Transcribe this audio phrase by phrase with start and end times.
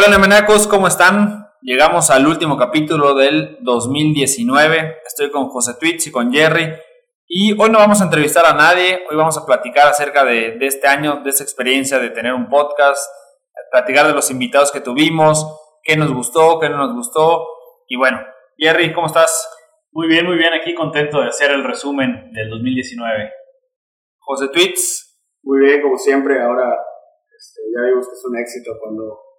[0.00, 1.50] Hola Nemanacos, ¿cómo están?
[1.60, 4.96] Llegamos al último capítulo del 2019.
[5.06, 6.72] Estoy con José Twitch y con Jerry.
[7.28, 10.66] Y hoy no vamos a entrevistar a nadie, hoy vamos a platicar acerca de, de
[10.68, 13.10] este año, de esta experiencia de tener un podcast,
[13.70, 15.44] platicar de los invitados que tuvimos,
[15.82, 17.46] qué nos gustó, qué no nos gustó.
[17.86, 18.22] Y bueno,
[18.56, 19.50] Jerry, ¿cómo estás?
[19.92, 23.32] Muy bien, muy bien, aquí contento de hacer el resumen del 2019.
[24.18, 25.20] José Tweets.
[25.42, 26.74] Muy bien, como siempre, ahora
[27.38, 29.29] este, ya vimos que es un éxito cuando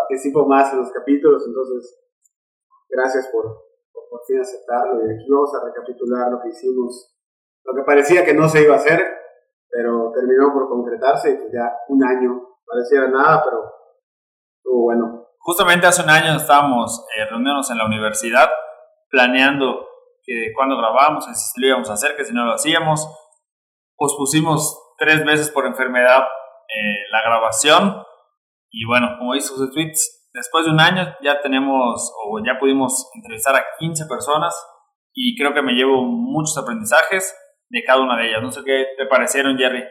[0.00, 1.98] participo más en los capítulos, entonces
[2.88, 3.44] gracias por,
[3.92, 5.00] por, por fin aceptarlo.
[5.00, 7.16] Y aquí vamos a recapitular lo que hicimos,
[7.64, 9.00] lo que parecía que no se iba a hacer,
[9.70, 13.62] pero terminó por concretarse y pues ya un año, pareciera nada, pero
[14.56, 15.26] estuvo bueno.
[15.38, 18.50] Justamente hace un año estábamos eh, reuniéndonos en la universidad,
[19.08, 19.86] planeando
[20.22, 23.08] que cuando grabábamos, si lo íbamos a hacer, que si no lo hacíamos,
[23.96, 26.24] pospusimos tres veces por enfermedad
[26.68, 28.04] eh, la grabación
[28.70, 33.10] y bueno, como dice sus tweets, después de un año ya tenemos o ya pudimos
[33.14, 34.54] entrevistar a 15 personas
[35.12, 37.36] y creo que me llevo muchos aprendizajes
[37.68, 38.42] de cada una de ellas.
[38.42, 39.84] No sé qué te parecieron, Jerry.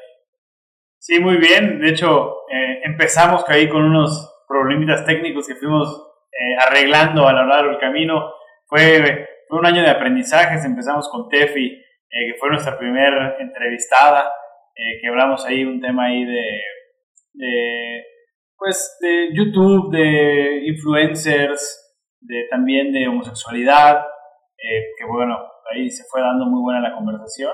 [0.97, 1.79] Sí, muy bien.
[1.79, 5.89] De hecho, eh, empezamos ahí con unos problemitas técnicos que fuimos
[6.31, 8.33] eh, arreglando a lo largo del camino.
[8.67, 10.63] Fue, fue un año de aprendizajes.
[10.63, 14.31] Empezamos con Tefi, eh, que fue nuestra primera entrevistada,
[15.01, 16.61] que hablamos ahí un tema ahí de,
[17.33, 18.03] de
[18.59, 23.99] pues de YouTube, de influencers, de también de homosexualidad,
[24.57, 25.37] eh, que bueno,
[25.71, 27.53] ahí se fue dando muy buena la conversación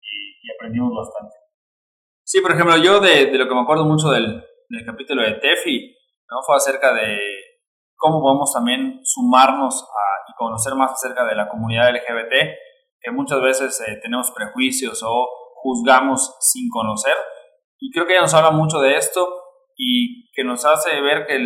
[0.00, 1.34] y, aprendimos bastante.
[2.24, 5.34] Sí, por ejemplo, yo de, de, lo que me acuerdo mucho del, del capítulo de
[5.34, 5.96] Tefi,
[6.30, 6.42] ¿no?
[6.44, 7.18] fue acerca de
[7.96, 12.32] cómo podemos también sumarnos a, y conocer más acerca de la comunidad LGBT,
[13.00, 15.28] que muchas veces eh, tenemos prejuicios o
[15.62, 17.16] juzgamos sin conocer.
[17.78, 19.41] Y creo que ella nos habla mucho de esto
[19.76, 21.38] y que nos hace ver que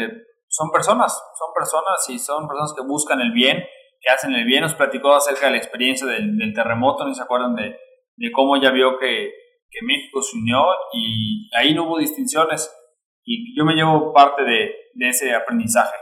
[0.48, 3.64] son personas, son personas y son personas que buscan el bien,
[4.00, 4.62] que hacen el bien.
[4.62, 7.76] Nos platicó acerca de la experiencia del, del terremoto, ¿no se acuerdan de,
[8.16, 9.30] de cómo ella vio que,
[9.70, 10.58] que, México se unió
[10.92, 12.72] y ahí no hubo distinciones
[13.24, 15.96] y yo me llevo parte de, de ese aprendizaje.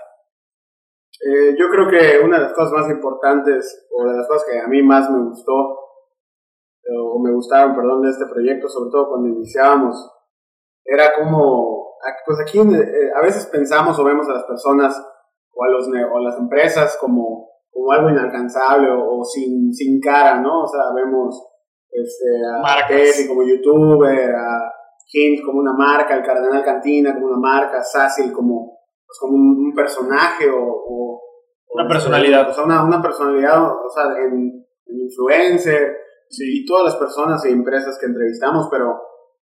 [1.27, 4.61] Eh, yo creo que una de las cosas más importantes o de las cosas que
[4.61, 5.85] a mí más me gustó
[6.87, 10.11] o me gustaron, perdón, de este proyecto, sobre todo cuando iniciábamos,
[10.85, 11.84] era como
[12.27, 14.97] pues aquí eh, a veces pensamos o vemos a las personas
[15.53, 20.63] o a, los, o las empresas como, como algo inalcanzable o, sin, sin cara, ¿no?
[20.63, 21.43] O sea, vemos
[21.91, 24.73] este, a Kevin como youtuber, a
[25.13, 29.73] Hint como una marca, el Cardenal Cantina como una marca, Sassy como, pues como un,
[29.75, 31.21] personaje o,
[31.71, 32.49] una personalidad.
[32.49, 35.97] O sea, una, una personalidad, o sea, en, en influencer,
[36.29, 36.63] sí.
[36.63, 39.01] y todas las personas y empresas que entrevistamos, pero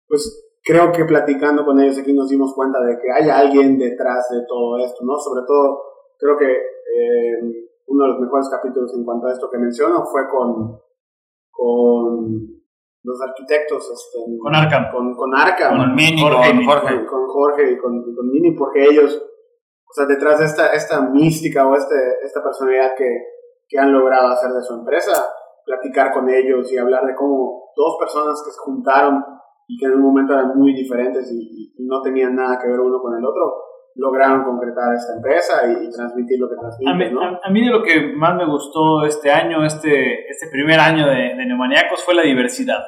[0.07, 4.29] pues creo que platicando con ellos aquí nos dimos cuenta de que hay alguien detrás
[4.31, 5.19] de todo esto, ¿no?
[5.19, 5.83] Sobre todo,
[6.17, 10.29] creo que eh, uno de los mejores capítulos en cuanto a esto que menciono fue
[10.29, 10.81] con,
[11.51, 12.63] con
[13.03, 13.91] los arquitectos.
[13.91, 14.93] Este, con Arkham.
[14.93, 15.77] Con, con Arkham.
[15.77, 17.07] Con Mini, Jorge, con Jorge.
[17.07, 21.67] Con, Jorge y con, con, Mini, porque ellos, o sea, detrás de esta, esta mística
[21.67, 23.11] o este, esta personalidad que,
[23.69, 25.21] que han logrado hacer de su empresa,
[25.65, 29.25] platicar con ellos y hablar de cómo dos personas que se juntaron
[29.71, 32.79] y que en un momento eran muy diferentes y, y, no tenían nada que ver
[32.79, 33.55] uno con el otro,
[33.95, 36.93] lograron concretar esta empresa y, y transmitir lo que transmiten.
[36.93, 37.23] A mí, ¿no?
[37.23, 41.07] a, a mí, de lo que más me gustó este año, este, este primer año
[41.07, 42.83] de, de Neumaniacos, fue la diversidad.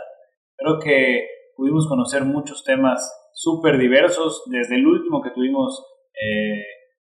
[0.57, 1.27] Creo que
[1.57, 5.85] pudimos conocer muchos temas súper diversos, desde el último que tuvimos
[6.15, 6.65] eh,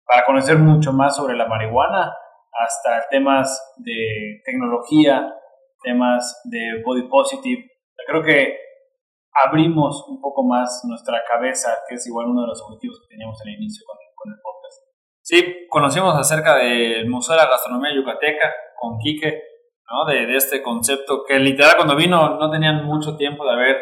[0.06, 2.12] para conocer mucho más sobre la marihuana,
[2.52, 5.34] hasta temas de tecnología,
[5.82, 7.70] temas de body positive.
[8.06, 8.63] Creo que
[9.44, 13.40] abrimos un poco más nuestra cabeza, que es igual uno de los objetivos que teníamos
[13.42, 14.82] al inicio con, con el podcast.
[15.22, 19.42] Sí, conocimos acerca del Museo de la Gastronomía Yucateca con Quique,
[19.90, 20.04] ¿no?
[20.12, 23.76] de, de, este concepto que literal cuando vino no tenían mucho tiempo de haber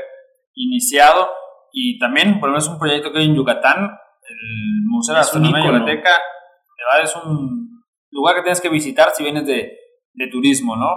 [0.54, 1.28] iniciado
[1.72, 5.22] y también, por lo menos, un proyecto que hay en Yucatán, el Museo de la
[5.22, 9.78] Gastronomía Yucateca, de verdad es un lugar que tienes que visitar si vienes de,
[10.12, 10.90] de turismo, ¿no?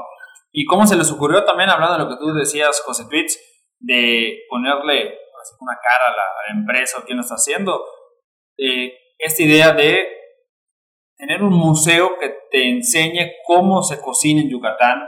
[0.52, 3.38] Y cómo se les ocurrió también, hablando de lo que tú decías, José Twitz,
[3.86, 5.20] de ponerle
[5.60, 7.86] una cara a la, a la empresa o quién lo está haciendo.
[8.58, 10.08] Eh, esta idea de
[11.18, 15.04] tener un museo que te enseñe cómo se cocina en Yucatán,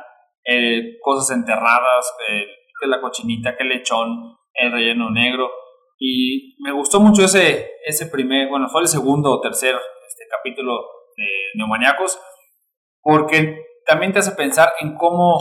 [0.45, 2.45] eh, cosas enterradas, eh,
[2.79, 5.49] que la cochinita, que el lechón, el relleno negro.
[5.99, 9.75] Y me gustó mucho ese, ese primer, bueno, fue el segundo o tercer
[10.07, 10.85] este, capítulo
[11.17, 11.25] de
[11.55, 12.19] Neumaniacos,
[13.01, 15.39] porque también te hace pensar en cómo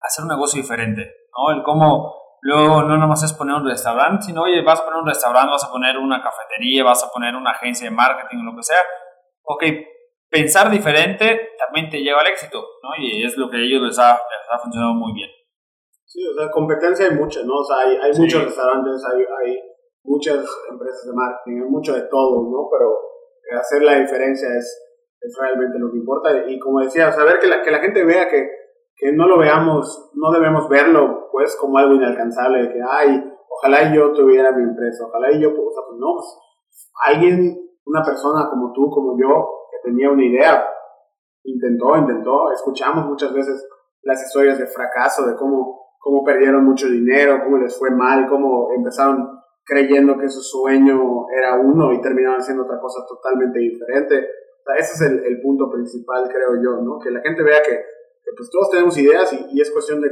[0.00, 1.56] hacer un negocio diferente, ¿no?
[1.56, 5.08] El cómo Luego no nomás es poner un restaurante, sino, oye, vas a poner un
[5.08, 8.56] restaurante, vas a poner una cafetería, vas a poner una agencia de marketing o lo
[8.56, 8.78] que sea,
[9.42, 9.64] ok,
[10.30, 12.90] pensar diferente también te lleva al éxito, ¿no?
[12.98, 15.30] Y es lo que a ellos les ha, ha funcionado muy bien.
[16.04, 17.60] Sí, o sea, competencia hay mucha, ¿no?
[17.60, 19.60] O sea, hay, hay muchos restaurantes, hay, hay
[20.04, 22.68] muchas empresas de marketing, hay mucho de todo, ¿no?
[22.70, 24.88] Pero hacer la diferencia es,
[25.20, 26.30] es realmente lo que importa.
[26.48, 28.48] Y como decía, saber que la, que la gente vea que,
[28.98, 34.12] que no lo veamos, no debemos verlo, pues, como algo inalcanzable, que, ay, ojalá yo
[34.12, 37.56] tuviera mi empresa, ojalá yo, o sea, pues no, pues, alguien,
[37.86, 40.66] una persona como tú, como yo, que tenía una idea,
[41.44, 43.66] intentó, intentó, escuchamos muchas veces
[44.02, 48.72] las historias de fracaso, de cómo, cómo perdieron mucho dinero, cómo les fue mal, cómo
[48.76, 54.16] empezaron creyendo que su sueño era uno y terminaban haciendo otra cosa totalmente diferente.
[54.16, 56.98] O sea, ese es el, el, punto principal, creo yo, ¿no?
[56.98, 57.84] Que la gente vea que
[58.36, 60.10] pues todos tenemos ideas y, es cuestión de,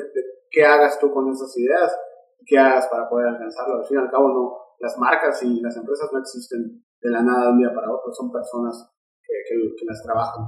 [0.50, 1.96] qué hagas tú con esas ideas
[2.40, 3.76] y qué hagas para poder alcanzarlo.
[3.76, 7.22] Al fin y al cabo, no, las marcas y las empresas no existen de la
[7.22, 8.92] nada de un día para otro, son personas
[9.22, 10.44] que, las trabajan.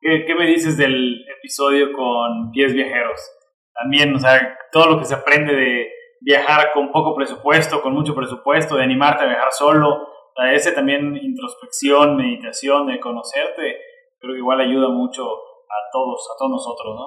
[0.00, 3.20] ¿Qué, ¿Qué me dices del episodio con Pies Viajeros?
[3.72, 5.88] También, o sea, todo lo que se aprende de
[6.20, 11.16] viajar con poco presupuesto, con mucho presupuesto, de animarte a viajar solo, a ese también
[11.16, 13.78] introspección, meditación, de conocerte,
[14.18, 15.22] creo que igual ayuda mucho
[15.74, 17.06] a todos, a todos nosotros, ¿no?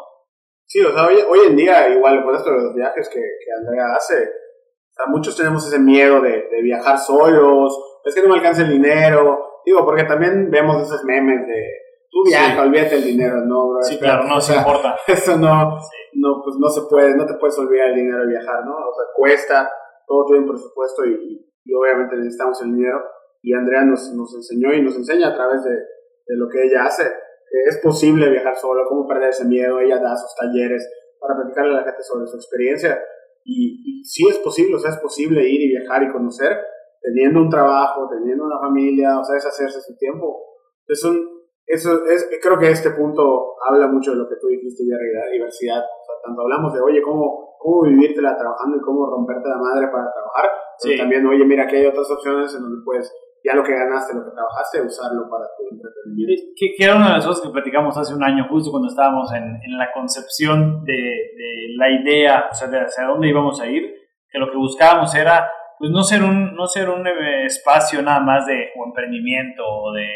[0.66, 3.52] Sí, o sea, hoy, hoy en día, igual con esto de los viajes que, que
[3.58, 8.30] Andrea hace, o sea, muchos tenemos ese miedo de, de, viajar solos, es que no
[8.30, 11.64] me alcanza el dinero, digo, porque también vemos esos memes de,
[12.12, 12.68] tú viaja, sí.
[12.68, 13.82] olvídate el dinero, no, bro.
[13.82, 14.98] Sí, claro, no se importa.
[15.08, 18.28] Eso no, sí no, pues no se puede, no te puedes olvidar el dinero de
[18.28, 18.74] viajar, ¿no?
[18.74, 19.72] O sea, cuesta,
[20.06, 23.04] todo tiene un presupuesto y, y obviamente necesitamos el dinero.
[23.42, 26.86] Y Andrea nos, nos enseñó y nos enseña a través de, de lo que ella
[26.86, 27.04] hace,
[27.68, 29.80] es posible viajar solo, cómo perder ese miedo.
[29.80, 30.88] Ella da sus talleres
[31.20, 33.02] para platicarle a la gente sobre su experiencia.
[33.44, 36.58] Y, y sí es posible, o sea, es posible ir y viajar y conocer
[37.02, 40.44] teniendo un trabajo, teniendo una familia, o sea, es hacerse su tiempo.
[40.88, 44.84] Es un, eso es, creo que este punto habla mucho de lo que tú dijiste
[44.84, 45.80] de diversidad.
[45.80, 49.88] O sea, tanto hablamos de, oye, cómo, cómo vivírtela trabajando y cómo romperte la madre
[49.88, 50.50] para trabajar,
[50.82, 50.98] pero sí.
[50.98, 53.12] también, oye, mira, que hay otras opciones en donde puedes,
[53.44, 56.54] ya lo que ganaste, lo que trabajaste, usarlo para tu entretenimiento.
[56.56, 59.32] Que, que era una de las cosas que platicamos hace un año, justo cuando estábamos
[59.34, 63.68] en, en la concepción de, de, la idea, o sea, de hacia dónde íbamos a
[63.68, 63.84] ir,
[64.30, 65.50] que lo que buscábamos era,
[65.80, 69.94] pues, no ser un, no ser un eh, espacio nada más de o emprendimiento o
[69.94, 70.08] de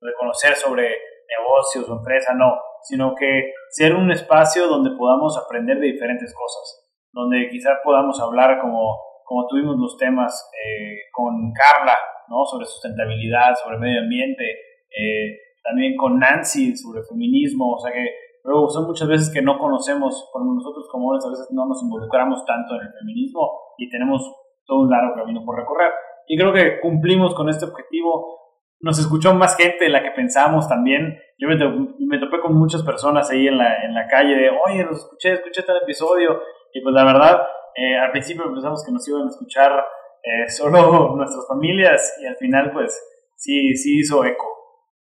[0.00, 0.88] de conocer sobre
[1.26, 6.88] negocios o empresa, no, sino que ser un espacio donde podamos aprender de diferentes cosas,
[7.12, 11.96] donde quizás podamos hablar como, como tuvimos los temas eh, con Carla,
[12.28, 12.44] ¿no?
[12.44, 14.44] Sobre sustentabilidad, sobre medio ambiente,
[14.90, 18.06] eh, también con Nancy sobre feminismo, o sea que
[18.44, 21.82] luego son muchas veces que no conocemos, cuando nosotros como hombres a veces no nos
[21.82, 24.22] involucramos tanto en el feminismo y tenemos
[24.64, 25.90] todo un largo camino por recorrer.
[26.28, 28.36] Y creo que cumplimos con este objetivo
[28.80, 31.18] nos escuchó más gente de la que pensábamos también.
[31.38, 31.56] Yo me,
[31.98, 35.34] me, topé con muchas personas ahí en la, en la calle de, oye, los escuché,
[35.34, 36.40] escuché tal episodio.
[36.72, 37.42] Y pues la verdad,
[37.74, 39.84] eh, al principio pensamos que nos iban a escuchar
[40.26, 43.00] eh, solo nuestras familias y al final pues
[43.36, 44.44] sí, sí hizo eco.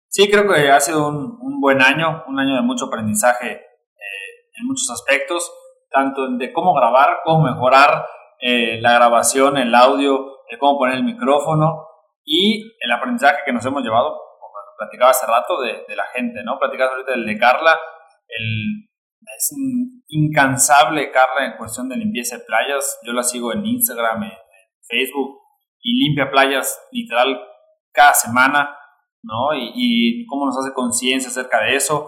[0.07, 4.31] Sí, creo que ha sido un, un buen año, un año de mucho aprendizaje eh,
[4.59, 5.51] en muchos aspectos,
[5.89, 8.05] tanto de cómo grabar, cómo mejorar
[8.39, 11.87] eh, la grabación, el audio, de cómo poner el micrófono,
[12.23, 16.43] y el aprendizaje que nos hemos llevado, como platicaba hace rato, de, de la gente,
[16.43, 16.57] ¿no?
[16.59, 17.79] Platicabas ahorita del de Carla,
[18.27, 18.89] el,
[19.37, 19.55] es
[20.07, 24.31] incansable Carla en cuestión de limpieza de playas, yo la sigo en Instagram, en
[24.91, 25.39] Facebook,
[25.81, 27.39] y limpia playas literal
[27.91, 28.75] cada semana,
[29.23, 29.55] ¿no?
[29.55, 32.07] Y, y cómo nos hace conciencia acerca de eso.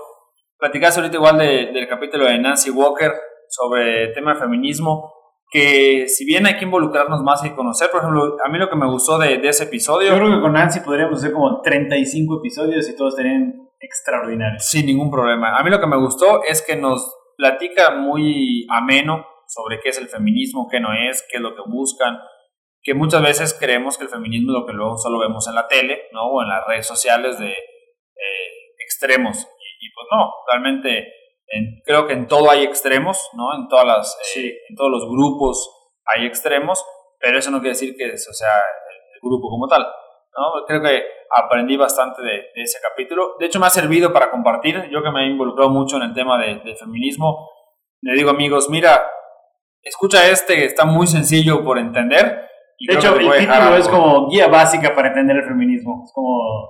[0.57, 3.11] Platicaste ahorita igual de, del capítulo de Nancy Walker
[3.49, 5.11] sobre el tema de feminismo,
[5.51, 8.75] que si bien hay que involucrarnos más y conocer, por ejemplo, a mí lo que
[8.75, 10.09] me gustó de, de ese episodio...
[10.09, 14.65] Yo creo que con Nancy podríamos hacer como 35 episodios y todos serían extraordinarios.
[14.65, 15.55] Sin ningún problema.
[15.57, 19.99] A mí lo que me gustó es que nos platica muy ameno sobre qué es
[19.99, 22.17] el feminismo, qué no es, qué es lo que buscan,
[22.83, 25.67] que muchas veces creemos que el feminismo es lo que luego solo vemos en la
[25.67, 26.25] tele, ¿no?
[26.25, 29.37] O en las redes sociales de eh, extremos.
[29.37, 31.13] Y, y pues no, realmente
[31.47, 33.55] en, creo que en todo hay extremos, ¿no?
[33.55, 34.57] En, todas las, eh, sí.
[34.69, 35.69] en todos los grupos
[36.05, 36.83] hay extremos,
[37.19, 40.65] pero eso no quiere decir que eso sea el grupo como tal, ¿no?
[40.67, 43.35] Creo que aprendí bastante de, de, ese capítulo.
[43.39, 44.89] De hecho, me ha servido para compartir.
[44.91, 47.49] Yo que me he involucrado mucho en el tema de, de feminismo,
[48.01, 49.09] le digo amigos, mira,
[49.81, 52.49] escucha este, está muy sencillo por entender.
[52.87, 56.03] De hecho, el título es como guía básica para entender el feminismo.
[56.05, 56.69] Es como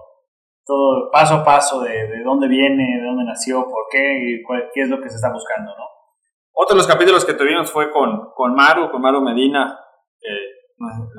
[0.65, 4.69] todo paso a paso de, de dónde viene, de dónde nació, por qué y cuál,
[4.73, 5.83] qué es lo que se está buscando, ¿no?
[6.55, 9.79] Otro de los capítulos que tuvimos fue con, con Maru, con Maru Medina,
[10.21, 10.77] eh,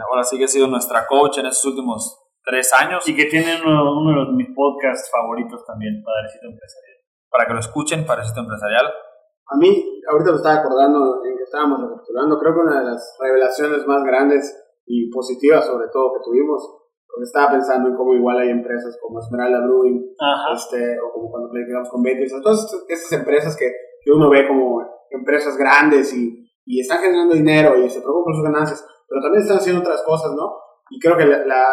[0.09, 3.07] ahora sí que ha sido nuestra coach en estos últimos tres años.
[3.09, 6.97] Y que tienen uno, uno de los, mis podcasts favoritos también, Padrecito Empresarial.
[7.29, 8.87] Para que lo escuchen, Padrecito Empresarial.
[8.87, 13.17] A mí, ahorita me estaba acordando en que estábamos recapitulando, creo que una de las
[13.21, 16.63] revelaciones más grandes y positivas sobre todo que tuvimos,
[17.07, 20.15] porque estaba pensando en cómo igual hay empresas como Esmeralda Brewing,
[20.55, 23.71] este, o como cuando platicamos con Betty, todas estas empresas que,
[24.03, 28.35] que, uno ve como empresas grandes y, y están generando dinero y se preocupan por
[28.35, 30.53] sus ganancias, pero también están haciendo otras cosas, ¿no?
[30.91, 31.65] Y creo que la,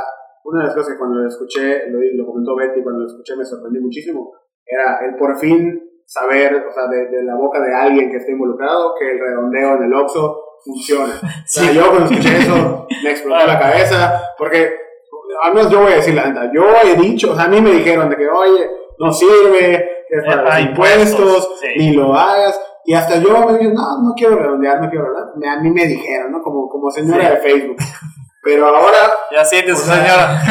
[0.44, 3.36] una de las cosas que cuando lo escuché, lo, lo comentó Betty, cuando lo escuché
[3.36, 4.32] me sorprendí muchísimo,
[4.66, 8.34] era el por fin saber, o sea, de, de, la boca de alguien que esté
[8.34, 11.14] involucrado, que el redondeo en el Oxxo funciona.
[11.22, 14.74] O sea, yo cuando escuché eso me explotó la cabeza, porque
[15.42, 17.62] al menos yo voy a decir la neta, yo he dicho, o sea, a mí
[17.62, 22.60] me dijeron de que, oye, no sirve, que es para los impuestos, ni lo hagas,
[22.86, 25.86] y hasta yo me dije, no, no quiero redondear, no quiero hablar, a mí me
[25.86, 26.42] dijeron, ¿no?
[26.42, 27.78] Como, como señora de Facebook.
[28.44, 28.98] Pero ahora.
[29.32, 30.42] Ya sientes, señora.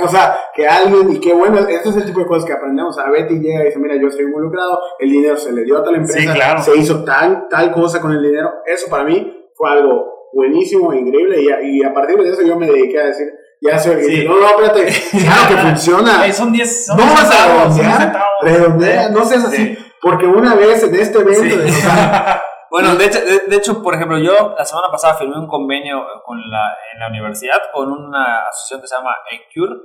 [0.02, 2.98] o sea, que alguien, y qué bueno, esto es el tipo de cosas que aprendemos.
[2.98, 5.84] A Betty llega y dice: Mira, yo estoy involucrado, el dinero se le dio a
[5.84, 8.50] tal empresa, se hizo tal, tal cosa con el dinero.
[8.64, 13.00] Eso para mí fue algo buenísimo, increíble, y a, partir de eso yo me dediqué
[13.00, 13.28] a decir:
[13.60, 14.24] Ya sé, sí.
[14.26, 16.32] no, no, espérate, claro que funciona.
[16.32, 19.78] son 10 No vas a redondear, redondea, no seas así.
[20.00, 21.72] Porque una vez en este evento, de,
[22.70, 26.38] Bueno, de hecho, de, hecho, por ejemplo, yo la semana pasada firmé un convenio con
[26.50, 29.76] la, en la universidad con una asociación que se llama ECURE,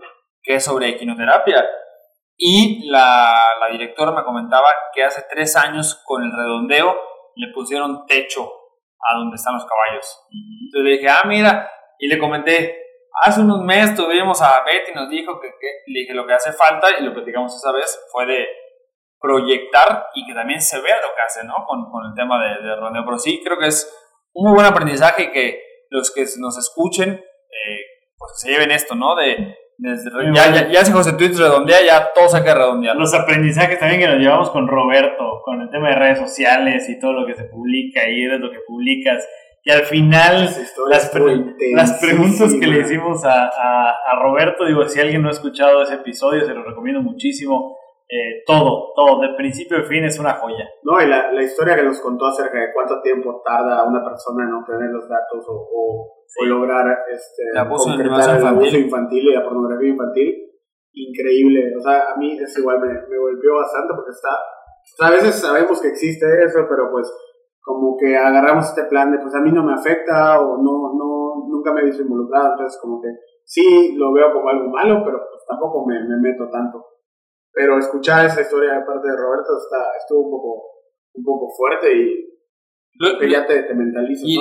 [0.41, 1.63] que es sobre equinoterapia.
[2.35, 6.97] Y la, la directora me comentaba que hace tres años con el redondeo
[7.35, 8.58] le pusieron techo
[9.08, 10.27] a donde están los caballos.
[10.65, 12.75] Entonces le dije, ah, mira, y le comenté,
[13.24, 16.34] hace unos meses tuvimos a Betty y nos dijo que, que, le dije lo que
[16.34, 18.48] hace falta y lo platicamos esa vez fue de
[19.20, 21.65] proyectar y que también se vea lo que hace, ¿no?
[21.68, 23.03] Con, con el tema de, de rodeo.
[23.06, 23.94] Pero sí, creo que es
[24.34, 27.79] un muy buen aprendizaje que los que nos escuchen, eh,
[28.18, 29.15] pues se lleven esto, ¿no?
[29.15, 32.95] De, ya, ya, ya, si José Twitch redondea, ya todo queda redondear.
[32.98, 37.00] Los aprendizajes también que nos llevamos con Roberto, con el tema de redes sociales y
[37.00, 39.25] todo lo que se publica y de lo que publicas.
[39.63, 40.50] Y al final,
[40.89, 41.13] las,
[41.74, 45.83] las, preguntas que le hicimos a, a, a Roberto, digo, si alguien no ha escuchado
[45.83, 47.77] ese episodio, se lo recomiendo muchísimo
[48.09, 50.65] eh, todo, todo, de principio a fin es una joya.
[50.81, 54.45] No, y la, la, historia que nos contó acerca de cuánto tiempo tarda una persona
[54.45, 59.29] en obtener los datos o, o, lograr este, el abuso, infantil.
[59.29, 60.33] y la pornografía infantil,
[60.93, 61.75] increíble.
[61.77, 64.29] O sea, a mí es igual me, me volvió bastante porque está,
[65.05, 67.13] a veces sabemos que existe eso, pero pues
[67.61, 71.45] como que agarramos este plan de pues a mí no me afecta o no, no,
[71.47, 73.09] nunca me he visto involucrado, entonces como que
[73.45, 76.83] sí lo veo como algo malo, pero pues tampoco me, me meto tanto.
[77.59, 80.63] Pero escuchar esa historia de parte de Roberto está, estuvo un poco,
[81.13, 84.23] un poco fuerte y que ya te, te mentalizas.
[84.25, 84.39] Y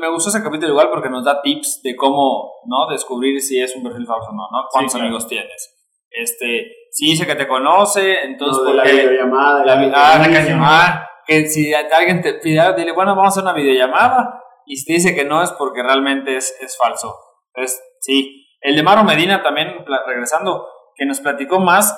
[0.00, 2.90] me gustó ese capítulo igual porque nos da tips de cómo ¿no?
[2.90, 4.66] descubrir si es un perfil falso o no, ¿no?
[4.68, 5.76] ¿Cuántos amigos tienes?
[6.10, 8.64] Este, si dice que te conoce, entonces...
[8.64, 9.64] No, la videollamada.
[9.64, 11.08] La, ah, la llamada.
[11.24, 14.42] Que si alguien te pide, dile, bueno, vamos a hacer una videollamada.
[14.66, 17.14] Y si te dice que no es porque realmente es, es falso.
[17.54, 18.44] Entonces, sí.
[18.60, 19.68] El de Maro Medina también,
[20.04, 21.96] regresando, que nos platicó más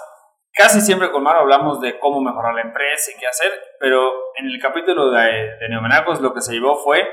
[0.59, 4.47] Casi siempre con Maro hablamos de cómo mejorar la empresa y qué hacer, pero en
[4.47, 7.09] el capítulo de, de Neomenacos lo que se llevó fue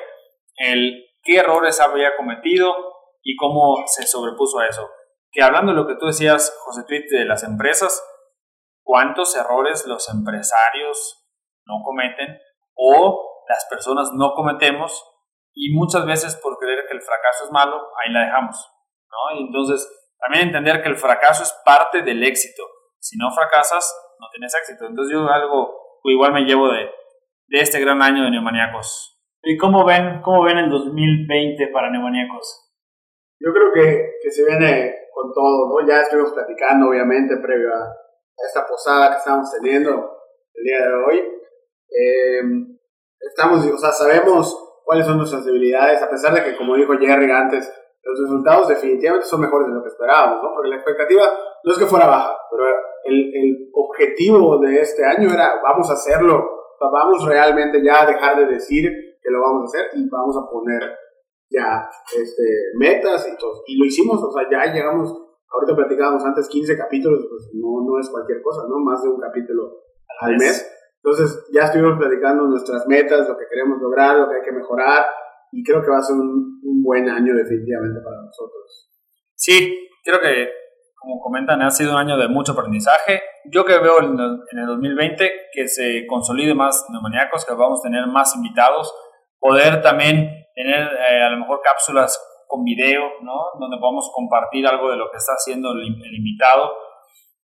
[0.56, 2.74] el qué errores había cometido
[3.22, 4.90] y cómo se sobrepuso a eso.
[5.32, 8.04] Que hablando de lo que tú decías, José Tweet, de las empresas,
[8.82, 11.24] cuántos errores los empresarios
[11.68, 12.40] no cometen
[12.74, 15.06] o las personas no cometemos
[15.54, 18.72] y muchas veces por creer que el fracaso es malo, ahí la dejamos.
[19.08, 19.38] ¿no?
[19.38, 19.88] Y entonces,
[20.20, 22.64] también entender que el fracaso es parte del éxito
[23.05, 23.85] si no fracasas,
[24.19, 24.88] no tienes éxito.
[24.88, 26.89] Entonces yo algo igual me llevo de,
[27.47, 29.21] de este gran año de Neomaníacos.
[29.43, 32.74] ¿Y cómo ven, cómo ven el 2020 para Neomaníacos?
[33.39, 35.88] Yo creo que, que se viene con todo, ¿no?
[35.88, 37.93] Ya estuvimos platicando, obviamente, previo a
[38.43, 39.91] esta posada que estamos teniendo
[40.55, 41.17] el día de hoy.
[41.89, 42.41] Eh,
[43.19, 47.29] estamos, o sea, sabemos cuáles son nuestras debilidades, a pesar de que, como dijo Jerry
[47.29, 47.71] antes,
[48.05, 50.53] los resultados definitivamente son mejores de lo que esperábamos, ¿no?
[50.53, 51.24] Porque la expectativa
[51.63, 52.63] no es que fuera baja, pero
[53.05, 56.47] el, el objetivo de este año era vamos a hacerlo,
[56.79, 58.89] vamos realmente ya a dejar de decir
[59.21, 60.81] que lo vamos a hacer y vamos a poner
[61.50, 62.43] ya este,
[62.77, 63.63] metas y todo.
[63.65, 65.12] Y lo hicimos, o sea, ya llegamos,
[65.50, 68.77] ahorita platicábamos antes 15 capítulos, pues no, no es cualquier cosa, ¿no?
[68.79, 69.81] Más de un capítulo
[70.21, 70.71] al mes.
[71.03, 75.05] Entonces ya estuvimos platicando nuestras metas, lo que queremos lograr, lo que hay que mejorar,
[75.55, 78.89] y creo que va a ser un, un buen año definitivamente para nosotros.
[79.35, 80.50] Sí, creo que,
[81.00, 83.21] como comentan, ha sido un año de mucho aprendizaje.
[83.51, 88.05] Yo que veo en el, 2020 que se consolide más neumoníacos, que vamos a tener
[88.07, 88.93] más invitados,
[89.39, 93.33] poder también tener eh, a lo mejor cápsulas con video, ¿no?
[93.57, 96.71] Donde podamos compartir algo de lo que está haciendo el, invitado.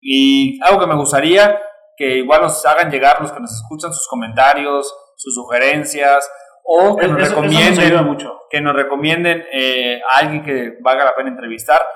[0.01, 1.61] Y algo que me gustaría
[1.97, 6.31] que igual nos hagan llegar los que nos escuchan sus comentarios, sus sugerencias,
[6.67, 8.41] o que nos recomienden, mucho.
[8.51, 11.87] Que nos recomienden eh, a alguien que valga la pena entrevistar.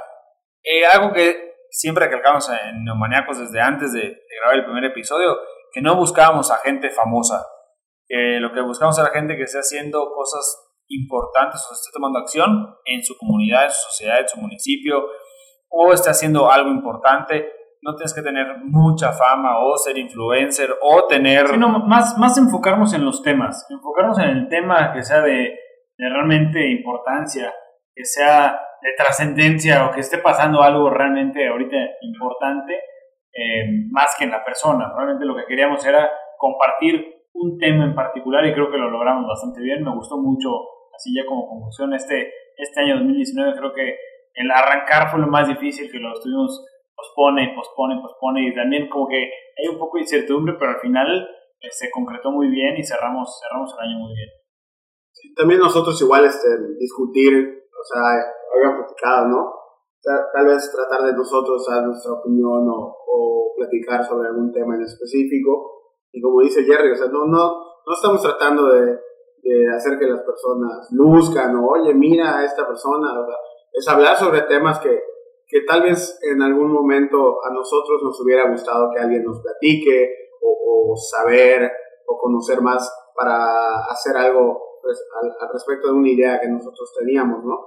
[0.63, 5.39] Eh, algo que siempre recalcamos en Neomaniacos desde antes de, de, grabar el primer episodio,
[5.73, 7.47] que no buscábamos a gente famosa,
[8.07, 12.77] que lo que buscamos era gente que esté haciendo cosas importantes o esté tomando acción
[12.85, 15.05] en su comunidad, en su sociedad, en su municipio,
[15.69, 17.53] o esté haciendo algo importante.
[17.83, 21.47] No tienes que tener mucha fama o ser influencer o tener...
[21.47, 25.59] Sino más, más enfocarnos en los temas, enfocarnos en el tema que sea de,
[25.97, 27.55] realmente importancia,
[27.95, 32.75] que sea de trascendencia o que esté pasando algo realmente ahorita importante,
[33.33, 34.93] eh, más que en la persona.
[34.95, 39.27] Realmente lo que queríamos era compartir un tema en particular y creo que lo logramos
[39.27, 39.85] bastante bien.
[39.85, 40.51] Me gustó mucho
[40.95, 43.97] así ya como conclusión, este, este año 2019 creo que
[44.35, 46.67] el arrancar fue lo más difícil, que lo estuvimos
[47.01, 51.09] pospone, pospone, pospone, y también como que hay un poco de incertidumbre, pero al final
[51.09, 54.29] eh, se concretó muy bien y cerramos, cerramos el año muy bien.
[55.35, 58.21] también nosotros igual este, discutir, o sea,
[58.55, 59.61] habíamos platicado, ¿no?
[60.03, 64.83] tal vez tratar de nosotros dar nuestra opinión o, o, platicar sobre algún tema en
[64.83, 65.93] específico.
[66.11, 67.37] Y como dice Jerry, o sea, no, no,
[67.85, 68.99] no estamos tratando de,
[69.43, 73.13] de hacer que las personas luzcan o, oye, mira a esta persona.
[73.73, 74.99] es hablar sobre temas que,
[75.51, 80.15] que tal vez en algún momento a nosotros nos hubiera gustado que alguien nos platique
[80.41, 81.71] o, saber
[82.07, 84.81] o conocer más para hacer algo
[85.41, 87.59] al, respecto de una idea que nosotros teníamos, ¿no?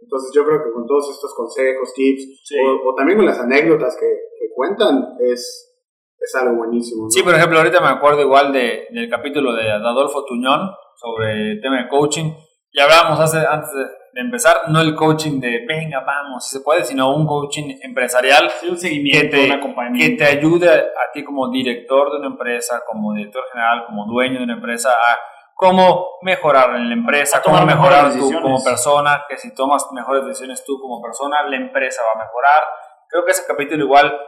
[0.00, 2.52] Entonces yo creo que con todos estos consejos, tips,
[2.84, 5.76] o, también con las anécdotas que, que cuentan, es,
[6.18, 7.08] es algo buenísimo.
[7.10, 11.60] Sí, por ejemplo, ahorita me acuerdo igual de, del capítulo de Adolfo Tuñón, sobre el
[11.60, 12.32] tema de coaching.
[12.74, 16.84] Ya hablábamos hace, antes de, empezar, no el coaching de venga, vamos, si se puede,
[16.84, 22.10] sino un coaching empresarial un seguimiento, que te, que te ayude a ti como director
[22.10, 25.18] de una empresa, como director general, como dueño de una empresa, a
[25.54, 30.64] cómo mejorar en la empresa, cómo mejorar tú como persona, que si tomas mejores decisiones
[30.64, 32.64] tú como persona, la empresa va a mejorar.
[33.08, 34.18] Creo que ese capítulo igual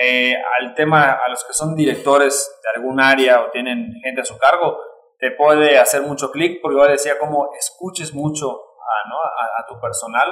[0.00, 4.24] eh, al tema, a los que son directores de algún área o tienen gente a
[4.24, 4.76] su cargo,
[5.22, 9.14] te puede hacer mucho clic, porque yo decía como escuches mucho a, ¿no?
[9.16, 10.28] a, tu personal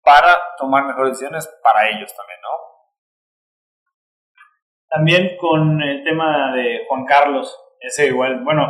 [0.00, 2.48] para tomar mejores decisiones para ellos también, ¿no?
[4.88, 8.62] También con el tema de Juan Carlos, ese igual, bueno,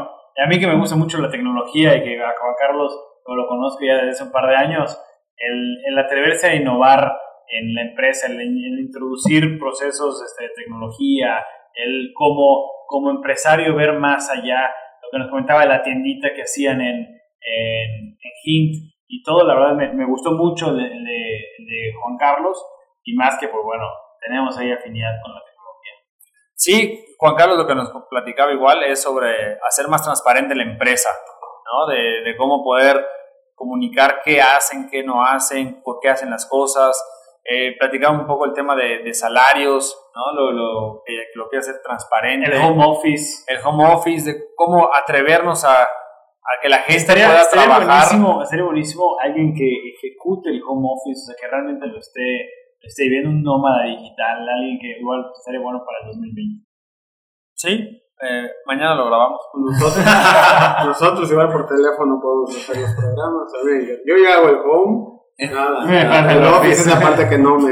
[0.43, 2.91] a mí que me gusta mucho la tecnología y que a Juan Carlos
[3.27, 4.99] lo conozco ya desde hace un par de años,
[5.37, 7.13] el, el atreverse a innovar
[7.47, 14.31] en la empresa, el, introducir procesos este, de tecnología, el como, como empresario ver más
[14.31, 14.71] allá
[15.11, 16.97] que nos comentaba de la tiendita que hacían en,
[17.41, 22.63] en, Hint y todo, la verdad me, gustó mucho de, de, Juan Carlos
[23.05, 23.85] y más que, pues bueno,
[24.21, 25.93] tenemos ahí afinidad con la tecnología.
[26.55, 31.09] Sí, Juan Carlos lo que nos platicaba igual es sobre hacer más transparente la empresa,
[31.65, 31.87] ¿no?
[31.93, 33.05] De, de cómo poder
[33.55, 36.97] comunicar qué hacen, qué no hacen, por qué hacen las cosas.
[37.51, 40.35] Eh, platicaba un poco el tema de, de salarios, ¿no?
[40.35, 42.47] Lo, lo, que, lo que hacer transparente.
[42.47, 43.43] El home office.
[43.47, 45.89] El home office, de cómo atrevernos a,
[46.49, 47.87] a que la gente estaría, pueda estaría trabajar.
[47.87, 52.51] Buenísimo, sería buenísimo alguien que ejecute el home office, o sea, que realmente lo esté,
[52.81, 56.69] esté viviendo un nómada digital, alguien que igual estaría bueno para el 2020.
[57.55, 59.41] Sí, eh, mañana lo grabamos.
[59.55, 60.05] Nosotros,
[60.87, 63.53] nosotros igual por teléfono podemos hacer los programas.
[63.55, 66.33] A ver, yo ya hago el home, nada.
[66.33, 67.71] el office es la parte que no me,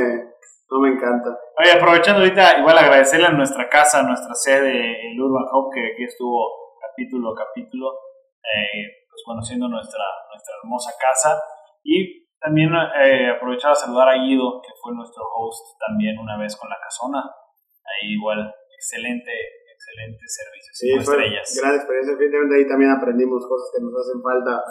[0.70, 1.36] no me encanta.
[1.58, 5.92] Oye, aprovechando ahorita, igual agradecerle a nuestra casa, a nuestra sede, el Urban Hub, que
[5.92, 7.90] aquí estuvo capítulo a capítulo,
[8.38, 11.42] eh, pues conociendo nuestra, nuestra hermosa casa.
[11.82, 12.70] Y también
[13.02, 16.78] eh, aprovechar a saludar a Guido, que fue nuestro host también una vez con la
[16.80, 17.18] casona.
[17.82, 19.32] Ahí igual, excelente,
[19.74, 20.70] excelente servicio.
[20.72, 21.58] Sí, estrellas.
[21.60, 22.14] Gran experiencia.
[22.14, 24.62] Efectivamente, ahí también aprendimos cosas que nos hacen falta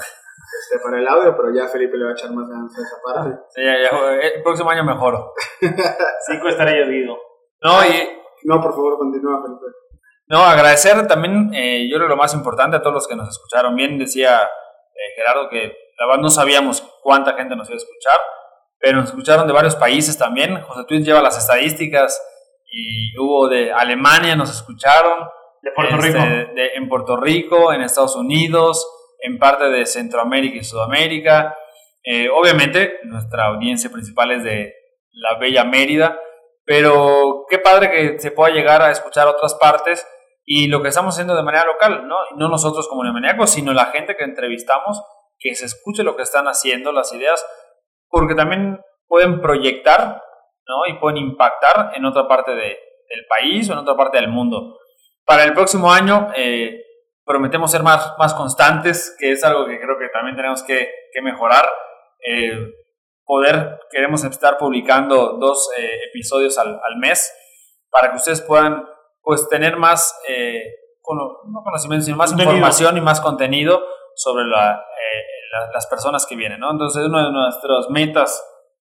[0.60, 2.98] este, para el audio, pero ya Felipe le va a echar más ganas a esa
[3.04, 3.40] parte.
[3.50, 5.34] Sí, ya, ya, el próximo año mejoro.
[6.28, 7.18] Cinco estrellas, Guido.
[7.62, 8.10] No, y,
[8.44, 9.66] no, por favor, continúa, Felipe.
[10.28, 13.76] No, agradecer también, eh, yo creo lo más importante a todos los que nos escucharon.
[13.76, 18.20] Bien decía eh, Gerardo que la verdad no sabíamos cuánta gente nos iba a escuchar,
[18.80, 20.62] pero nos escucharon de varios países también.
[20.62, 22.20] José Twin lleva las estadísticas
[22.72, 25.28] y hubo de Alemania, nos escucharon.
[25.62, 26.18] De Puerto Rico.
[26.18, 28.86] Este, de, en Puerto Rico, en Estados Unidos,
[29.26, 31.58] en parte de Centroamérica y Sudamérica.
[32.04, 34.74] Eh, obviamente, nuestra audiencia principal es de
[35.12, 36.20] la Bella Mérida,
[36.64, 40.06] pero qué padre que se pueda llegar a escuchar otras partes
[40.46, 42.18] y lo que estamos haciendo de manera local, ¿no?
[42.36, 45.02] No nosotros como neomaniacos, sino la gente que entrevistamos,
[45.40, 47.44] que se escuche lo que están haciendo, las ideas,
[48.10, 50.22] porque también pueden proyectar
[50.68, 50.86] ¿no?
[50.88, 52.78] y pueden impactar en otra parte de,
[53.10, 54.78] del país o en otra parte del mundo.
[55.26, 56.82] Para el próximo año eh,
[57.26, 61.22] prometemos ser más, más constantes, que es algo que creo que también tenemos que, que
[61.22, 61.68] mejorar.
[62.26, 62.58] Eh,
[63.26, 67.34] poder, queremos estar publicando dos eh, episodios al, al, mes
[67.90, 68.86] para que ustedes puedan
[69.22, 70.16] pues tener más,
[71.10, 73.84] no conocimiento, sino más información y más contenido
[74.16, 74.86] sobre la,
[75.74, 76.60] las personas que vienen.
[76.60, 76.72] ¿no?
[76.72, 78.44] Entonces, una de nuestras metas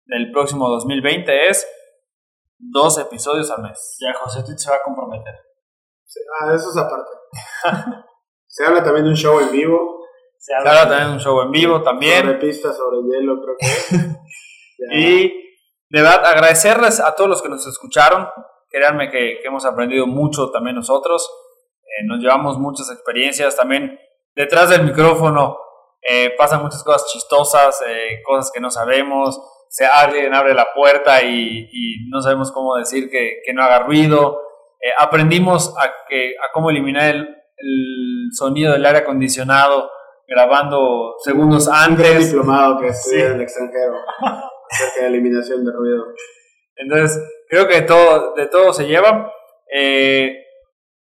[0.05, 1.67] del próximo 2020 es
[2.57, 3.97] dos episodios al mes.
[3.99, 5.33] Ya José se va a comprometer.
[6.41, 7.11] ah, eso es aparte.
[8.55, 10.05] se habla también de un show en vivo.
[10.37, 12.21] Se habla, también de un show en vivo también.
[12.21, 14.97] Sobre pistas, sobre hielo, creo que.
[14.97, 15.27] y
[15.89, 18.29] de verdad, agradecerles a todos los que nos escucharon.
[18.69, 21.29] Créanme que, que hemos aprendido mucho también nosotros.
[21.83, 23.99] Eh, nos llevamos muchas experiencias también
[24.35, 25.57] detrás del micrófono.
[26.01, 29.37] Eh, pasan muchas cosas chistosas, eh, cosas que no sabemos
[29.75, 31.67] se alguien abre la puerta y,
[32.09, 34.39] no sabemos cómo decir que, no haga ruido.
[34.81, 37.35] Eh, aprendimos a, que, a cómo eliminar el,
[38.33, 39.89] sonido del aire acondicionado
[40.27, 42.17] grabando segundos antes.
[42.17, 43.95] Un diplomado que estudié en el extranjero
[44.69, 46.05] acerca de eliminación de ruido.
[46.75, 49.31] Entonces, creo que de todo, de todo se lleva.
[49.71, 50.41] Eh,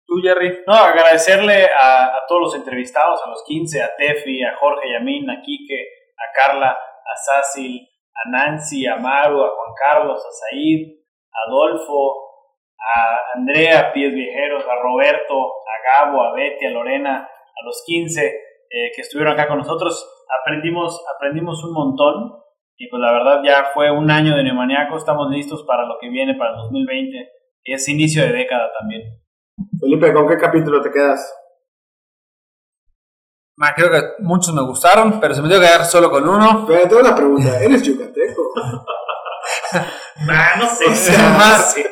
[0.05, 0.59] ¿Tú, Jerry?
[0.67, 5.29] No, agradecerle a, a, todos los entrevistados, a los 15, a Tefi, a Jorge Yamín,
[5.29, 10.87] a Quique, a Carla, a Sácil, a Nancy, a Maru, a Juan Carlos, a Said,
[11.31, 12.32] a Adolfo,
[12.83, 18.25] a Andrea, Pies Viejeros, a Roberto, a Gabo, a Betty, a Lorena, a los 15
[18.25, 20.05] eh, que estuvieron acá con nosotros.
[20.41, 22.43] Aprendimos, aprendimos un montón
[22.77, 26.09] y pues la verdad ya fue un año de Neumaniaco, estamos listos para lo que
[26.09, 27.29] viene, para el 2020.
[27.63, 29.21] Es inicio de década también.
[29.79, 31.39] Felipe, ¿con qué capítulo te quedas?
[33.77, 36.65] creo que muchos me gustaron, pero se me dio que quedar solo con uno.
[36.67, 38.41] Pero tengo una pregunta, ¿eres yucateco?
[40.27, 40.93] nah, no sé.
[40.93, 41.83] sí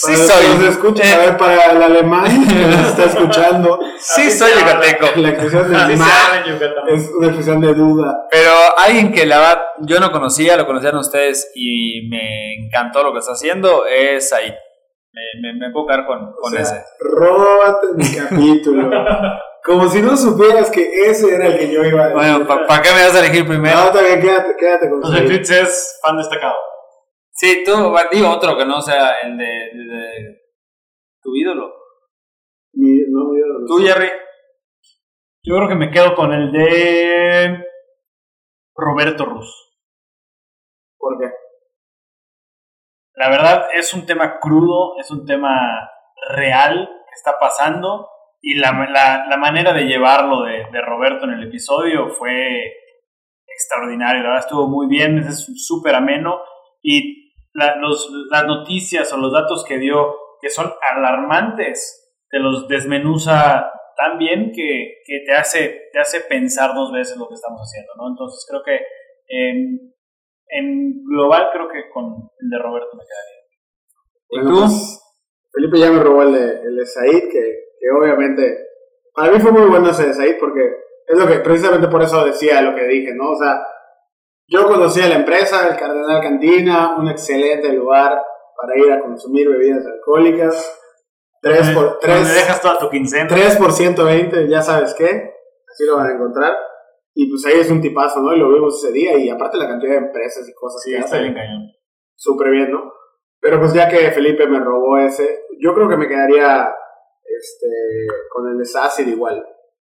[0.00, 0.66] soy.
[0.68, 3.78] escucha, a ver, para el alemán que nos está escuchando.
[3.98, 5.06] Sí soy yucateco.
[5.16, 5.94] La expresión de
[6.94, 8.26] es una expresión de duda.
[8.30, 13.12] Pero alguien que la verdad yo no conocía, lo conocían ustedes y me encantó lo
[13.12, 14.52] que está haciendo es ahí.
[15.12, 16.84] Me, me, puedo quedar con, con ese.
[17.00, 18.90] Róbate mi capítulo.
[19.64, 22.16] Como si no supieras que ese era el que yo iba a decir.
[22.16, 23.76] Bueno, ¿para qué me vas a elegir primero?
[23.76, 26.54] No, también quédate, quédate con José Twitch es fan destacado.
[27.40, 27.72] Sí, tú,
[28.12, 30.42] digo otro que no sea el de, de,
[31.22, 31.74] tu ídolo.
[32.74, 33.66] Mi, no, mi ídolo.
[33.66, 34.10] ¿Tú, Jerry?
[35.42, 37.64] Yo creo que me quedo con el de
[38.76, 39.72] Roberto Rus.
[40.98, 41.30] ¿Por qué?
[43.14, 45.90] La verdad es un tema crudo, es un tema
[46.28, 48.06] real que está pasando
[48.42, 52.70] y la, la, la manera de llevarlo de, de, Roberto en el episodio fue
[53.46, 56.42] extraordinario, la verdad estuvo muy bien, es súper ameno
[56.82, 62.66] y la, los, las noticias o los datos que dio que son alarmantes, te los
[62.66, 67.60] desmenuza tan bien que, que te, hace, te hace pensar dos veces lo que estamos
[67.60, 68.08] haciendo, ¿no?
[68.08, 69.92] Entonces creo que eh,
[70.48, 72.06] en global creo que con
[72.38, 73.40] el de Roberto me quedaría.
[74.30, 74.60] ¿Y tú?
[74.60, 75.02] Pues,
[75.52, 78.66] Felipe ya me robó el de, el de Said, que que obviamente,
[79.14, 80.60] para mí fue muy bueno ese de porque
[81.06, 83.30] es lo que, precisamente por eso decía lo que dije, ¿no?
[83.30, 83.58] O sea,
[84.50, 88.20] yo conocí a la empresa, el Cardenal Cantina, un excelente lugar
[88.60, 90.76] para ir a consumir bebidas alcohólicas.
[91.40, 92.34] 3 por 3.
[92.34, 93.28] dejas toda tu quincena.
[93.28, 95.06] 3 por 120, ya sabes qué.
[95.06, 96.54] Así lo van a encontrar.
[97.14, 98.34] Y pues ahí es un tipazo, ¿no?
[98.34, 99.16] Y lo vimos ese día.
[99.16, 101.70] Y aparte la cantidad de empresas y cosas sí, que está bien cañón.
[102.16, 102.92] Súper bien, ¿no?
[103.40, 106.74] Pero pues ya que Felipe me robó ese, yo creo que me quedaría
[107.24, 107.68] este,
[108.30, 109.46] con el de SASIL igual.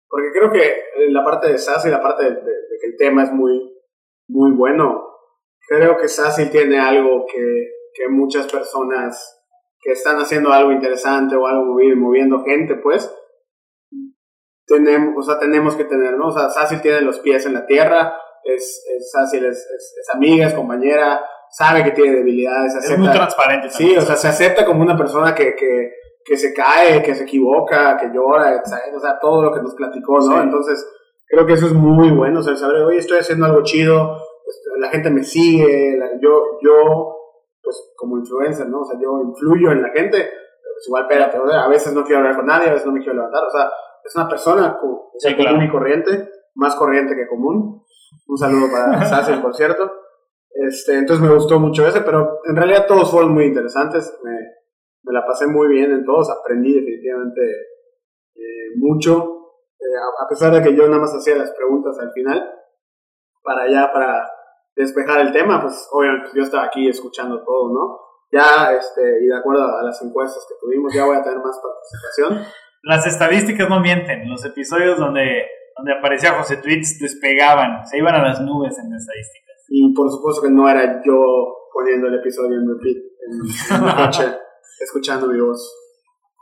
[0.10, 2.36] Porque creo que la parte de SASIL, la parte de,
[2.82, 3.77] que el tema es muy,
[4.28, 5.08] muy bueno,
[5.68, 9.38] creo que SASIL tiene algo que, que muchas personas
[9.80, 13.14] que están haciendo algo interesante o algo moviendo gente, pues,
[14.66, 16.28] tenemos, o sea, tenemos que tener, ¿no?
[16.28, 20.48] O sea, Sácil tiene los pies en la tierra, es, es Sácil es, es, amiga,
[20.48, 23.70] es compañera, sabe que tiene debilidades, acepta, es muy transparente.
[23.70, 27.24] Sí, o sea, se acepta como una persona que, que, que se cae, que se
[27.24, 28.62] equivoca, que llora,
[28.94, 30.42] o sea, todo lo que nos platicó, ¿no?
[30.42, 30.86] Entonces,
[31.28, 34.80] creo que eso es muy bueno, o sea, saber, oye, estoy haciendo algo chido, este,
[34.80, 37.16] la gente me sigue, yo, yo,
[37.62, 38.82] pues como influencer, ¿no?
[38.82, 42.20] O sea, yo influyo en la gente, pero pues igual, espérate, a veces no quiero
[42.20, 43.70] hablar con nadie, a veces no me quiero levantar, o sea,
[44.08, 47.84] es una persona común y corriente, más corriente que común.
[48.28, 49.92] Un saludo para Sassi, por cierto.
[50.50, 54.18] Este, entonces me gustó mucho ese, pero en realidad todos fueron muy interesantes.
[54.24, 54.32] Me,
[55.04, 57.42] me la pasé muy bien en todos, aprendí definitivamente
[58.36, 59.37] eh, mucho,
[59.80, 62.52] eh, a, pesar de que yo nada más hacía las preguntas al final,
[63.44, 64.30] para allá, para
[64.76, 68.00] despejar el tema, pues obviamente yo estaba aquí escuchando todo, ¿no?
[68.32, 71.60] Ya, este, y de acuerdo a las encuestas que tuvimos, ya voy a tener más
[71.62, 72.46] participación.
[72.84, 78.24] Las estadísticas no mienten, los episodios donde, donde aparecía José Tweets despegaban, se iban a
[78.24, 79.66] las nubes en estadísticas.
[79.70, 81.24] Y por supuesto que no era yo
[81.74, 84.38] poniendo el episodio en repeat en, en coche,
[84.80, 85.87] escuchando mi voz.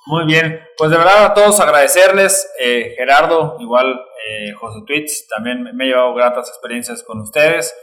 [0.08, 5.64] Muy bien, pues de verdad a todos agradecerles, eh, Gerardo, igual eh, José Tweets, también
[5.76, 7.76] me he llevado gratas experiencias con ustedes.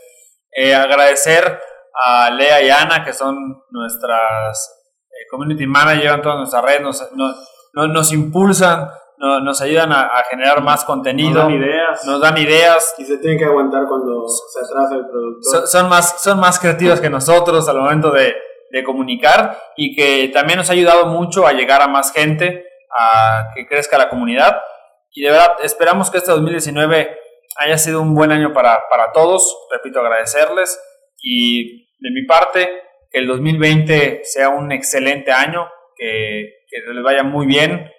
[0.53, 1.61] Eh, agradecer
[2.07, 3.37] a Lea y Ana, que son
[3.71, 9.93] nuestras eh, community managers en todas nuestras redes, nos, nos, nos impulsan, nos, nos ayudan
[9.93, 11.35] a, a, generar más contenido.
[11.35, 12.05] Nos dan ideas.
[12.07, 12.95] Nos dan ideas.
[12.99, 15.43] Y se tienen que aguantar cuando se atrasa el productor.
[15.43, 18.35] Son, son más, son más creativos que nosotros al momento de,
[18.73, 22.65] de comunicar y que también nos ha ayudado mucho a llegar a más gente,
[22.99, 24.63] a que crezca la comunidad.
[25.11, 27.19] Y de verdad, esperamos que este 2019
[27.57, 29.59] haya sido un buen año para, para todos.
[29.71, 30.81] Repito, agradecerles.
[31.23, 32.71] Y de mi parte,
[33.11, 37.91] que el 2020 sea un excelente año, que, que les vaya muy bien.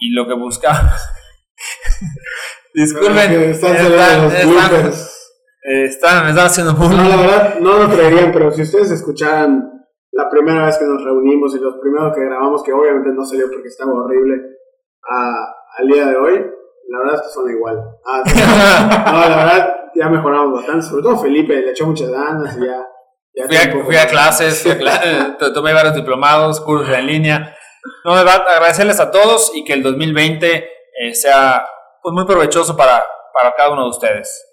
[0.00, 0.92] Y lo que busca.
[2.74, 3.32] Disculpen.
[3.32, 4.92] Están, están, están,
[5.62, 6.96] están, están haciendo bullying.
[6.96, 9.75] No, la verdad, no lo creerían, pero si ustedes escucharan
[10.16, 13.50] la primera vez que nos reunimos y los primeros que grabamos, que obviamente no salió
[13.52, 14.40] porque estaba horrible,
[15.08, 16.46] a, al día de hoy,
[16.88, 17.78] la verdad es que son igual.
[18.04, 18.22] Ah,
[19.12, 22.86] no, la verdad ya mejoramos bastante, sobre todo Felipe le echó muchas ganas y ya.
[23.34, 27.54] ya fui, a, fui a clases, fui a clases tomé varios diplomados, cursos en línea.
[28.04, 31.66] No, de verdad, agradecerles a todos y que el 2020 eh, sea
[32.02, 34.44] pues, muy provechoso para, para cada uno de ustedes.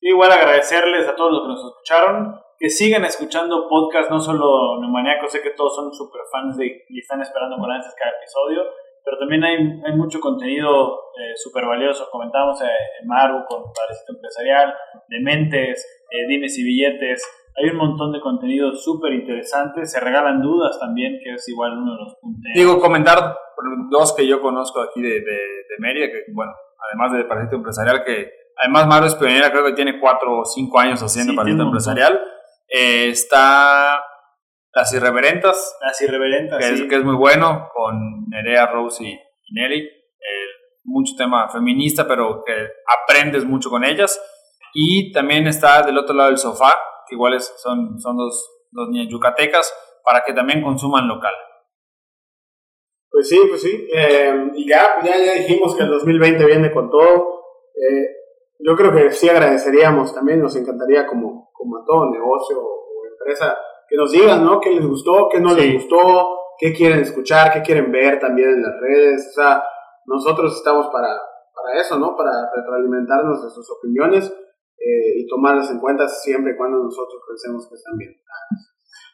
[0.00, 5.26] Igual agradecerles a todos los que nos escucharon, que sigan escuchando podcast, no solo Neumaniaco,
[5.26, 8.62] sé que todos son super fans de, y están esperando con ansias cada episodio,
[9.04, 12.06] pero también hay, hay mucho contenido eh, súper valioso.
[12.12, 12.68] Comentamos eh,
[13.00, 14.72] en Maru con Parecito Empresarial,
[15.08, 17.26] Dementes, eh, Dimes y Billetes.
[17.56, 19.84] Hay un montón de contenido súper interesante.
[19.84, 22.42] Se regalan dudas también, que es igual uno de los puntos.
[22.54, 23.38] Digo, comentar
[23.90, 28.04] dos que yo conozco aquí de, de, de Mérida, que bueno, además de Parecito Empresarial,
[28.04, 31.64] que además Maru es pionera, creo que tiene cuatro o cinco años haciendo sí, Parecito
[31.64, 32.20] Empresarial.
[32.72, 34.02] Eh, está
[34.72, 35.76] Las Irreverentas.
[35.80, 36.82] Las Irreverentas, que, sí.
[36.82, 39.18] es, que es muy bueno, con Nerea, Rose y,
[39.52, 39.80] Nelly.
[39.80, 40.52] Eh,
[40.84, 42.52] mucho tema feminista, pero que
[43.02, 44.20] aprendes mucho con ellas.
[44.74, 46.74] Y también está del otro lado del sofá,
[47.06, 49.72] que igual es, son, son dos, dos niñas yucatecas,
[50.04, 51.34] para que también consuman local.
[53.10, 53.88] Pues sí, pues sí.
[53.94, 57.42] Eh, y ya, ya, ya dijimos que el 2020 viene con todo.
[57.76, 58.21] Eh,
[58.64, 63.56] yo creo que sí agradeceríamos también, nos encantaría como, como a todo negocio o empresa,
[63.88, 64.60] que nos digan, ¿no?
[64.60, 65.60] ¿Qué les gustó, qué no sí.
[65.60, 69.28] les gustó, qué quieren escuchar, qué quieren ver también en las redes?
[69.30, 69.62] O sea,
[70.06, 71.08] nosotros estamos para,
[71.54, 72.16] para eso, ¿no?
[72.16, 74.32] Para retroalimentarnos de sus opiniones
[74.78, 78.14] eh, y tomarlas en cuenta siempre y cuando nosotros pensemos que están bien.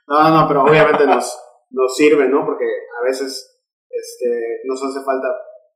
[0.07, 1.39] No, no, pero obviamente nos,
[1.71, 2.45] nos sirve, ¿no?
[2.45, 5.29] Porque a veces este, nos hace falta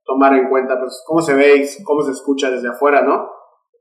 [0.05, 3.29] tomar en cuenta, pues, cómo se ve y cómo se escucha desde afuera, ¿no?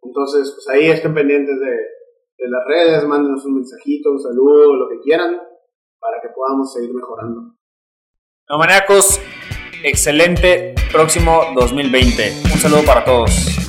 [0.02, 4.98] Entonces, pues ahí estén pendientes de, las redes, mándenos un mensajito, un saludo, lo que
[5.00, 5.40] quieran,
[6.00, 7.54] para que podamos seguir mejorando.
[8.48, 9.20] No, maníacos,
[9.84, 12.32] excelente próximo 2020.
[12.52, 13.61] Un saludo para todos.